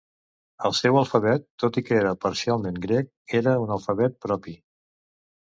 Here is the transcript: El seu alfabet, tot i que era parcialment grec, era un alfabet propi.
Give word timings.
El 0.69 0.73
seu 0.77 0.95
alfabet, 1.01 1.45
tot 1.63 1.77
i 1.81 1.83
que 1.89 1.95
era 1.99 2.15
parcialment 2.25 2.79
grec, 2.87 3.13
era 3.43 3.57
un 3.67 3.75
alfabet 3.77 4.21
propi. 4.29 4.57